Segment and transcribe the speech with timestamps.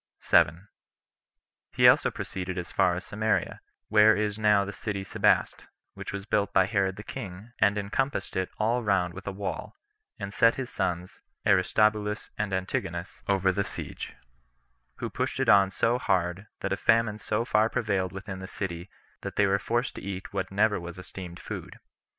[0.21, 0.67] 7.
[1.73, 6.25] He also proceeded as far as Samaria, where is now the city Sebaste, which was
[6.25, 9.75] built by Herod the king, and encompassed it all round with a wall,
[10.17, 14.15] and set his sons, Aristobulus and Antigonus, over the siege;
[14.95, 18.89] who pushed it on so hard, that a famine so far prevailed within the city,
[19.21, 21.77] that they were forced to eat what never was esteemed food.